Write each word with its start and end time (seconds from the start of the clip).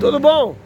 Tudo 0.00 0.18
bom? 0.18 0.56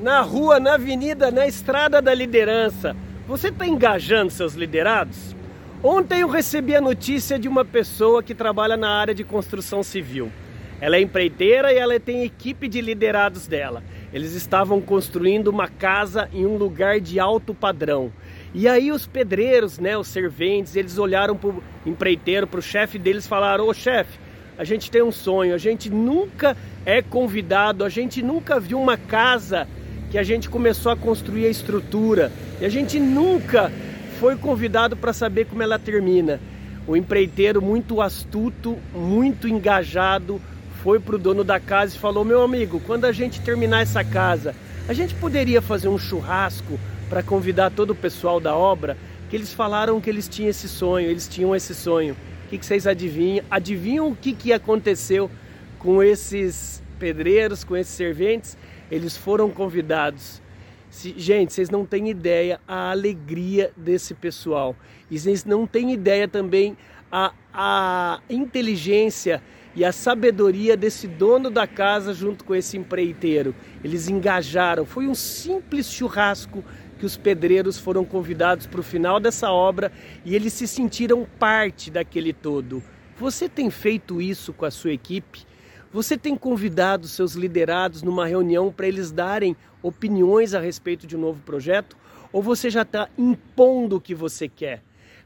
Na 0.00 0.20
rua, 0.20 0.58
na 0.58 0.74
avenida, 0.74 1.30
na 1.30 1.46
estrada 1.46 2.02
da 2.02 2.12
liderança, 2.12 2.96
você 3.24 3.46
está 3.46 3.64
engajando 3.64 4.32
seus 4.32 4.54
liderados? 4.54 5.36
Ontem 5.80 6.22
eu 6.22 6.28
recebi 6.28 6.74
a 6.74 6.80
notícia 6.80 7.38
de 7.38 7.46
uma 7.46 7.64
pessoa 7.64 8.20
que 8.20 8.34
trabalha 8.34 8.76
na 8.76 8.90
área 8.90 9.14
de 9.14 9.22
construção 9.22 9.84
civil. 9.84 10.32
Ela 10.80 10.96
é 10.96 11.00
empreiteira 11.00 11.72
e 11.72 11.76
ela 11.76 12.00
tem 12.00 12.24
equipe 12.24 12.66
de 12.66 12.80
liderados 12.80 13.46
dela. 13.46 13.80
Eles 14.12 14.32
estavam 14.32 14.80
construindo 14.80 15.46
uma 15.46 15.68
casa 15.68 16.28
em 16.32 16.44
um 16.44 16.56
lugar 16.56 16.98
de 16.98 17.20
alto 17.20 17.54
padrão. 17.54 18.12
E 18.52 18.66
aí 18.66 18.90
os 18.90 19.06
pedreiros, 19.06 19.78
né, 19.78 19.96
os 19.96 20.08
serventes, 20.08 20.74
eles 20.74 20.98
olharam 20.98 21.36
para 21.36 21.50
o 21.50 21.62
empreiteiro, 21.86 22.44
para 22.44 22.58
o 22.58 22.62
chefe 22.62 22.98
deles 22.98 23.24
falaram, 23.24 23.68
ô 23.68 23.72
chefe, 23.72 24.18
a 24.60 24.64
gente 24.64 24.90
tem 24.90 25.02
um 25.02 25.10
sonho, 25.10 25.54
a 25.54 25.58
gente 25.58 25.88
nunca 25.88 26.54
é 26.84 27.00
convidado, 27.00 27.82
a 27.82 27.88
gente 27.88 28.20
nunca 28.20 28.60
viu 28.60 28.78
uma 28.78 28.94
casa 28.94 29.66
que 30.10 30.18
a 30.18 30.22
gente 30.22 30.50
começou 30.50 30.92
a 30.92 30.96
construir 30.96 31.46
a 31.46 31.48
estrutura 31.48 32.30
e 32.60 32.66
a 32.66 32.68
gente 32.68 33.00
nunca 33.00 33.72
foi 34.18 34.36
convidado 34.36 34.98
para 34.98 35.14
saber 35.14 35.46
como 35.46 35.62
ela 35.62 35.78
termina. 35.78 36.38
O 36.86 36.94
empreiteiro, 36.94 37.62
muito 37.62 38.02
astuto, 38.02 38.76
muito 38.94 39.48
engajado, 39.48 40.38
foi 40.82 41.00
para 41.00 41.14
o 41.14 41.18
dono 41.18 41.42
da 41.42 41.58
casa 41.58 41.96
e 41.96 41.98
falou: 41.98 42.22
Meu 42.22 42.42
amigo, 42.42 42.80
quando 42.80 43.06
a 43.06 43.12
gente 43.12 43.40
terminar 43.40 43.80
essa 43.80 44.04
casa, 44.04 44.54
a 44.86 44.92
gente 44.92 45.14
poderia 45.14 45.62
fazer 45.62 45.88
um 45.88 45.96
churrasco 45.96 46.78
para 47.08 47.22
convidar 47.22 47.70
todo 47.70 47.92
o 47.92 47.96
pessoal 47.96 48.38
da 48.38 48.54
obra? 48.54 48.94
Que 49.30 49.36
eles 49.36 49.54
falaram 49.54 50.02
que 50.02 50.10
eles 50.10 50.28
tinham 50.28 50.50
esse 50.50 50.68
sonho, 50.68 51.08
eles 51.08 51.26
tinham 51.26 51.56
esse 51.56 51.74
sonho 51.74 52.14
que, 52.50 52.58
que 52.58 52.66
vocês 52.66 52.86
adivinham? 52.86 53.44
Adivinham 53.48 54.08
o 54.08 54.16
que, 54.16 54.32
que 54.32 54.52
aconteceu 54.52 55.30
com 55.78 56.02
esses 56.02 56.82
pedreiros, 56.98 57.62
com 57.62 57.76
esses 57.76 57.94
serventes? 57.94 58.58
Eles 58.90 59.16
foram 59.16 59.48
convidados. 59.50 60.42
Se, 60.90 61.14
gente, 61.16 61.52
vocês 61.52 61.70
não 61.70 61.86
têm 61.86 62.10
ideia 62.10 62.60
a 62.66 62.90
alegria 62.90 63.70
desse 63.76 64.14
pessoal. 64.14 64.74
E 65.08 65.18
vocês 65.18 65.44
não 65.44 65.64
têm 65.64 65.92
ideia 65.92 66.26
também 66.26 66.76
a, 67.10 67.32
a 67.54 68.20
inteligência 68.28 69.40
e 69.74 69.84
a 69.84 69.92
sabedoria 69.92 70.76
desse 70.76 71.06
dono 71.06 71.50
da 71.50 71.66
casa 71.66 72.12
junto 72.12 72.44
com 72.44 72.54
esse 72.54 72.76
empreiteiro. 72.76 73.54
Eles 73.84 74.08
engajaram. 74.08 74.84
Foi 74.84 75.06
um 75.06 75.14
simples 75.14 75.90
churrasco 75.90 76.64
que 76.98 77.06
os 77.06 77.16
pedreiros 77.16 77.78
foram 77.78 78.04
convidados 78.04 78.66
para 78.66 78.80
o 78.80 78.84
final 78.84 79.18
dessa 79.18 79.50
obra 79.50 79.90
e 80.24 80.34
eles 80.34 80.52
se 80.52 80.66
sentiram 80.66 81.26
parte 81.38 81.90
daquele 81.90 82.32
todo. 82.32 82.82
Você 83.18 83.48
tem 83.48 83.70
feito 83.70 84.20
isso 84.20 84.52
com 84.52 84.64
a 84.64 84.70
sua 84.70 84.92
equipe? 84.92 85.46
Você 85.92 86.16
tem 86.16 86.36
convidado 86.36 87.08
seus 87.08 87.34
liderados 87.34 88.02
numa 88.02 88.26
reunião 88.26 88.72
para 88.72 88.86
eles 88.86 89.10
darem 89.10 89.56
opiniões 89.82 90.54
a 90.54 90.60
respeito 90.60 91.06
de 91.06 91.16
um 91.16 91.20
novo 91.20 91.40
projeto? 91.42 91.96
Ou 92.32 92.42
você 92.42 92.70
já 92.70 92.82
está 92.82 93.08
impondo 93.18 93.96
o 93.96 94.00
que 94.00 94.14
você 94.14 94.48
quer? 94.48 94.82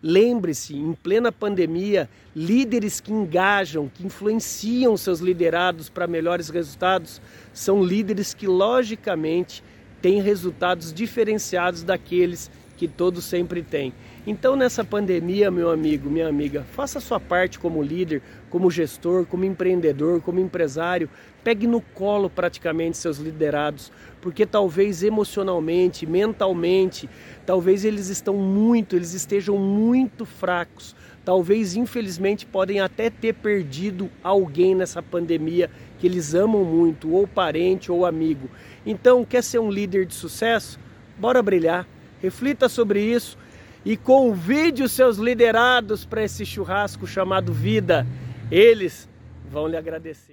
Lembre-se, 0.06 0.77
em 0.77 0.92
plena 0.92 1.33
pandemia, 1.33 2.10
líderes 2.36 3.00
que 3.00 3.10
engajam, 3.10 3.88
que 3.88 4.05
influenciam 4.05 4.98
seus 4.98 5.20
liderados 5.20 5.88
para 5.88 6.06
melhores 6.06 6.50
resultados, 6.50 7.22
são 7.55 7.83
líderes 7.83 8.34
que, 8.34 8.47
logicamente, 8.47 9.64
tem 10.02 10.20
resultados 10.20 10.92
diferenciados 10.92 11.82
daqueles 11.82 12.50
que 12.63 12.63
todos 12.89 13.25
sempre 13.25 13.62
têm. 13.62 13.92
Então, 14.27 14.56
nessa 14.56 14.83
pandemia, 14.83 15.50
meu 15.50 15.70
amigo, 15.70 16.08
minha 16.08 16.27
amiga, 16.27 16.64
faça 16.72 16.98
sua 16.98 17.20
parte 17.20 17.58
como 17.58 17.83
líder, 17.83 18.22
como 18.48 18.70
gestor, 18.70 19.27
como 19.27 19.44
empreendedor, 19.44 20.20
como 20.20 20.41
empresário. 20.41 21.11
Pegue 21.42 21.66
no 21.66 21.81
colo 21.81 22.31
praticamente 22.31 22.97
seus 22.97 23.19
liderados, 23.19 23.92
porque 24.22 24.47
talvez 24.47 25.03
emocionalmente, 25.03 26.06
mentalmente, 26.06 27.08
talvez 27.44 27.84
eles 27.84 28.08
estão 28.08 28.34
muito, 28.34 28.97
eles 28.97 29.12
estejam 29.12 29.59
muito 29.59 30.25
fracos. 30.25 30.97
Talvez, 31.25 31.77
infelizmente, 31.77 32.44
podem 32.44 32.81
até 32.81 33.09
ter 33.10 33.34
perdido 33.34 34.10
alguém 34.22 34.75
nessa 34.75 35.03
pandemia 35.03 35.71
que 35.98 36.06
eles 36.06 36.34
amam 36.34 36.65
muito, 36.65 37.12
ou 37.12 37.27
parente 37.27 37.93
ou 37.93 38.04
amigo. 38.04 38.48
Então, 38.84 39.25
quer 39.25 39.43
ser 39.43 39.59
um 39.59 39.71
líder 39.71 40.06
de 40.06 40.15
sucesso? 40.15 40.78
Bora 41.19 41.43
brilhar. 41.43 41.87
Reflita 42.24 42.70
sobre 42.70 43.02
isso 43.02 43.36
e 43.84 43.98
convide 43.98 44.82
os 44.82 44.92
seus 44.92 45.18
liderados 45.18 46.06
para 46.06 46.24
esse 46.24 46.46
churrasco 46.46 47.06
chamado 47.06 47.52
vida. 47.52 48.06
Eles 48.50 49.06
vão 49.50 49.68
lhe 49.68 49.76
agradecer. 49.76 50.32